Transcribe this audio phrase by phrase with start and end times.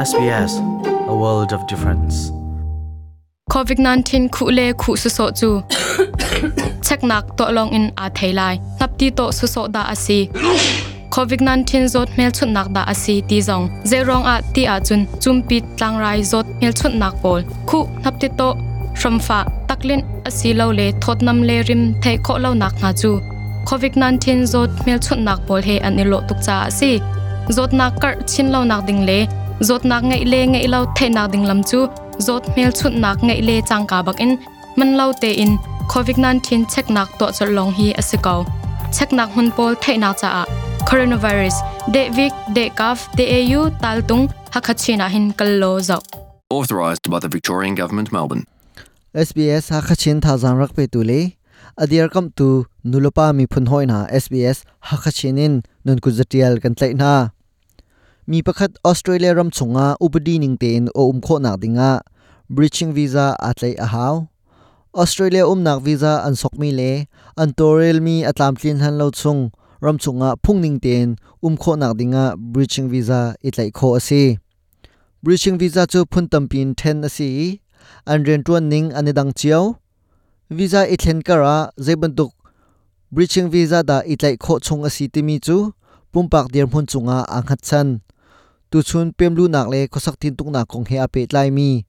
[0.00, 0.52] SBS,
[1.08, 2.32] a world of difference.
[3.50, 5.60] COVID-19 khu le khu su so chu.
[6.82, 10.28] Chek nak to long in a thailai nap ti to su so da asi
[11.10, 13.68] COVID-19 zot mel chut nak da asi ti zong.
[13.84, 15.06] Zerong a ti a chun.
[15.20, 18.48] Chumpi tlang rai zot mel chut nak pol khu nap ti to.
[18.94, 19.38] Shramfa
[19.68, 20.92] taklin asi lo le.
[21.02, 23.20] Thotnam le rim thei kho lo nak nga chu.
[23.66, 27.00] COVID-19 zot mel chut nak pol he an lo tuk cha asi
[27.56, 31.08] zot nak kar chin lo nak ding le zot nak ngai le ngai lo thei
[31.16, 31.80] nak ding lam chu.
[32.26, 34.32] Zot mel chut nak ngai le chang ka bak in.
[34.76, 35.52] Man lo te in.
[35.92, 38.40] Covid-19 check nak to chol long hi asikaw
[38.96, 40.44] check nak hun pol thei na cha a.
[40.90, 41.56] Coronavirus.
[41.94, 44.24] De vik de kaf de au taltung
[44.54, 45.98] hakachina hin kallo zo
[46.50, 48.44] Authorised by the Victorian Government, Melbourne.
[49.14, 51.20] SBS hakachin thazang rakpe tule
[51.82, 52.48] adiar kam tu
[52.84, 54.58] nulopa mi phun hoina SBS
[54.90, 57.12] hakachinin nun kuzatial kan tlai na
[58.32, 61.90] มีประคัดออสเตรเลียรำชงอาอุปดีนิงเตนโออุมโคนักดิงอา
[62.54, 64.14] breaching visa อาจเลยอาหาว
[64.98, 66.82] ออสเตรเลียอุมนักวีซ่าอันสกมีเล
[67.40, 69.38] อันตัวเรลมีอัตามคลินฮันเลาชง
[69.84, 71.06] รำชงอาพุ่งนิงเตน
[71.44, 74.22] อุมโคนักดิงอา breaching visa อิตไลโคอซี
[75.24, 77.30] breaching visa จะพุ่นตัมปีนเทนอซี
[78.08, 79.62] อันเรียนตัวนิงอันดังเจียว
[80.56, 82.30] วีซ่าอิตเลนการะเจบันตุก
[83.14, 85.56] breaching visa ดาอิตไลโคชงอซีติมีจู
[86.12, 87.88] ปุ่มปากเดียร์พุ่นชงอาอังหัดชัน
[88.70, 91.84] tu chun pemlu nak le khosak tin tung na kong he ape tlai mi.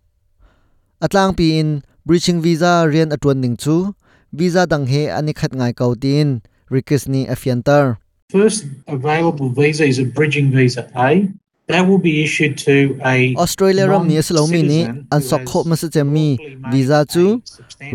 [1.01, 3.95] Atlang pi in breaching visa rian atwan ning chu
[4.31, 7.97] visa dang he ani khat ngai kautin rikis ni afiantar.
[8.31, 11.29] First available visa is a bridging visa A.
[11.67, 15.31] That will be issued to a Australia ram ni aslo mi ni an has
[15.63, 17.41] masa chemi lawfully made visa chu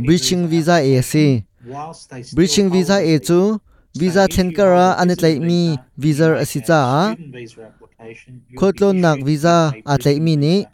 [0.05, 3.61] breaching visa a si whilst they still breaching visa a chu
[3.95, 4.53] visa if thlen
[4.99, 7.73] a tlai mi visa, asicha a visa
[8.59, 10.67] khotlon nak visa a tlai mi ni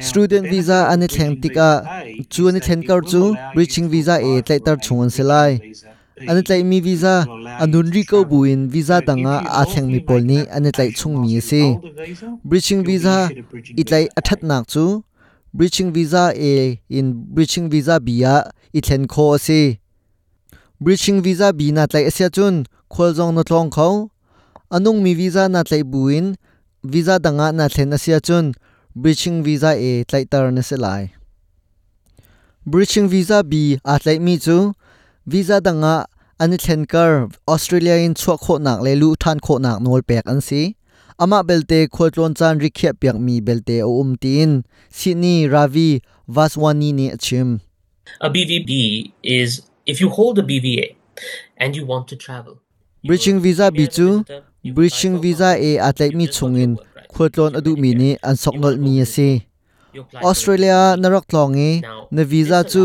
[0.00, 1.70] student visa benefit ani bridging thleng tika
[2.30, 3.22] chu is ani thlen kar chu
[3.56, 5.52] reaching visa e, a tlai tar a chungan selai
[6.28, 7.14] ani tlai mi visa
[7.62, 10.90] anun ri ko buin visa So danga a thleng mi lawfully pol ni ani tlai
[10.98, 11.62] chung mi se
[12.06, 13.16] visa, breaching visa
[13.50, 14.20] bridging itlai visa A.
[14.20, 15.04] athat nak chu.
[15.54, 18.44] Breaching visa a in breaching visa bia
[18.74, 19.78] ithen i thlen kho ase
[20.80, 22.62] breaching visa bi na tlai asia chun
[22.94, 23.88] khol jong no tlong kho
[24.70, 26.26] anung mi visa na tlai buin
[26.92, 28.54] visa danga na thlen asia chun
[28.94, 31.02] breaching visa a tlai tar na se lai
[32.70, 33.62] breaching visa bi
[33.92, 34.56] a tlai mi chu
[35.26, 35.94] visa danga
[36.42, 37.12] ani thlen kar
[37.52, 40.62] australia in chua kho nak le lu than kho nak nol pek an si
[41.22, 44.50] ama belte kholtlon chan rikhya piak mi belte o umtin
[44.98, 45.90] sydney ravi
[46.34, 47.50] vaswani ni achim
[48.20, 48.70] A BVB
[49.22, 50.94] is if you hold a BVA
[51.56, 52.60] and you want to travel.
[53.04, 54.24] Bridging visa apply
[54.76, 56.78] breaching for visa e atlai mi chungin.
[57.10, 59.28] If adu mi ni an soknol mi ase
[60.30, 61.70] australia narak tlongi
[62.10, 62.84] na visa chu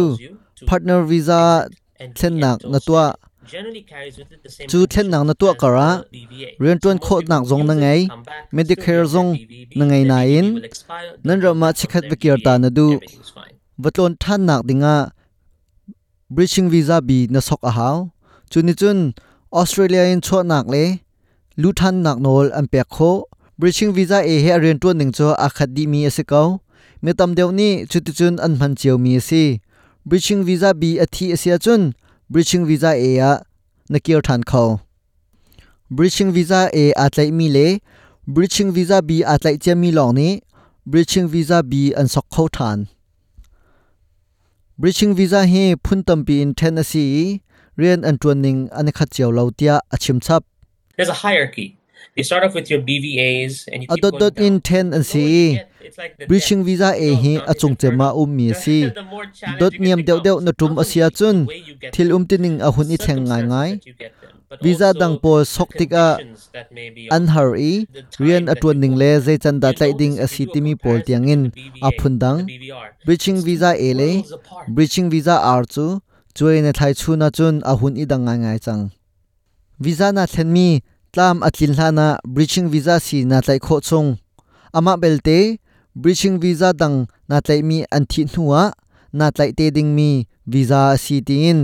[0.66, 3.06] partner visa exit and thlen nak re-enter na tua.
[4.72, 5.90] chu thlen nak na tua kara
[6.60, 8.02] So kho nak zong na ngai
[8.56, 9.32] medicare zong
[9.76, 10.48] na ngai na in,
[11.24, 12.88] nan ra ma chikhat bekir ta na du
[13.84, 14.96] vatlon than nak dinga
[16.36, 17.98] breaching visa b na sok a haw
[18.52, 19.00] chuni chun
[19.60, 20.84] australia in chho nak le.
[21.62, 23.12] Lu than nak nol an pe kho.
[23.60, 26.48] Breaching visa e he ren tu ning cho a khat di mi ase kau.
[27.04, 29.62] Me tam deu ni chuti chun an man chiu mi si
[30.10, 31.94] breaching visa b a thi asia chun.
[32.32, 33.32] Breaching visa e a
[33.92, 34.80] na kier than khau.
[35.92, 37.68] Breaching visa e atlai mi le.
[38.28, 40.42] Breaching visa b atlai che mi long ni.
[40.92, 42.88] Breaching visa b an sok khau than
[44.78, 47.42] bridging visa hi phun tampi in then asi
[47.78, 50.44] rian an tuaning an khat chiao lautia achim chap.
[50.98, 51.78] There's a hierarchy.
[52.16, 54.92] You start off with your BVAs and you keep going in down.
[54.92, 57.78] then an So si what you get, it's like the bridging visa goes hi achung
[57.78, 58.90] chema um mi si.
[59.62, 61.48] dot niam deuh becomes, na tum asia chun.
[61.92, 63.70] thil um tining a hun i theng ngai ngai
[64.62, 67.74] visa dang pol the sok tika conditions that may be an har i
[68.20, 71.42] rian atun ning le zai chan da tlai ding a timi pol comparison tiangin
[71.88, 72.40] a phundang
[73.08, 74.10] it's visa e le
[74.76, 75.86] bridging visa r chu
[76.36, 78.84] chuai na thai chuna chun a hun i dang ngai chang
[79.80, 80.68] visa na thlen mi
[81.14, 84.10] tlam atlin hlana bridging visa si na tlai kho chung.
[84.74, 85.62] Ama belte
[86.02, 88.62] bridging visa dang na tlai mi an thi hnuwa
[89.18, 90.10] na tlai te ding mi
[90.54, 91.58] visa si tin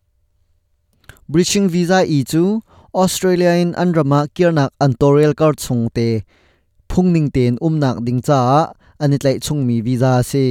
[1.28, 2.60] Bridging visa i chu
[2.92, 6.20] australia in anrama kirnak antorial card chung te
[6.88, 8.40] phungning ten umnak ding cha
[9.02, 10.44] ani tlai chung mi visa si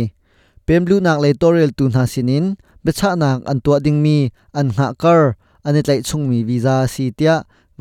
[0.66, 2.46] pemlu nak le torial tu na sinin
[2.86, 4.18] becha nak an tua ding mi
[4.60, 5.22] an nga kar
[5.68, 7.36] ani tlai chung mi visa si tia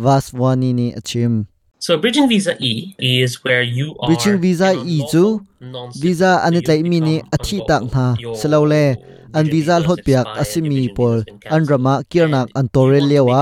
[0.04, 1.48] vaswani ni achim
[1.82, 5.42] So bridging visa E is where you are Bridging visa E chu
[5.98, 8.84] visa So ani you tlai mi ni athi tak na Your selole
[9.38, 11.18] an visa lot piak asimi pol
[11.54, 13.40] an rama kirnak an tore lewa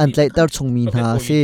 [0.00, 1.40] an tlai tar chung mi na si.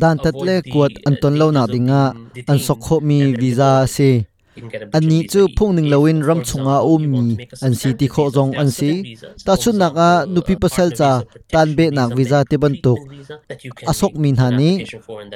[0.00, 2.02] Dan tatle kuat an ton lo na dinga
[2.50, 4.12] an sokho mi visa si.
[4.96, 7.24] An ni chu phung ning lawin ram chunga um mi
[7.64, 8.92] an si ti kho jong an si.
[9.46, 11.10] Ta chun nak a nupi pasal cha
[11.52, 13.00] tan be nak visa, te ban tuk.
[13.90, 14.70] Asok min hani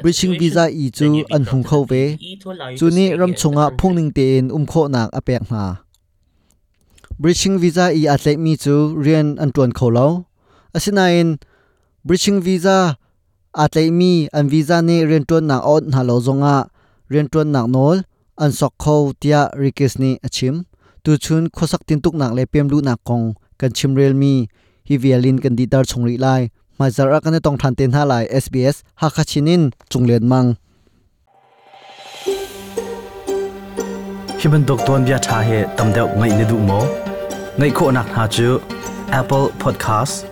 [0.03, 2.05] bridging visa i chu an hung kho a ve.
[2.79, 5.63] Chu ni ram chunga phung ning te in um kho nak apek na
[7.19, 10.07] bridging visa i atlai mi chu rian an tuan kho lo.
[10.77, 11.39] Asina in
[12.07, 12.79] bridging visa
[13.65, 16.69] atlai mi an visa ne rian tuan na on na lo zonga ah.
[17.11, 17.97] rian tuan nak nol,
[18.43, 20.55] an sok kho tia rikis ni achim
[21.03, 23.27] tu chun khosak tin tuk nak le pem lu na kong,
[23.59, 24.35] kan chim rel mi.
[24.89, 26.43] Hi vialin kan di tar chungri lai.
[26.79, 30.49] Mai zara kan tong than ten ha lai sbs ha kha chinin chunglen mang.
[34.41, 37.08] Hiban dok bia tha he tam ngai ne du mo
[37.59, 38.59] ngay khu nạc hạ chu
[39.11, 40.25] Apple Podcast,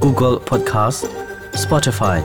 [0.00, 1.06] Google Podcast,
[1.52, 2.20] Spotify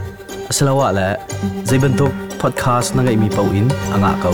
[0.49, 1.17] asalawa la
[1.65, 4.33] zaiban tok podcast na ngay mi pau in anga kau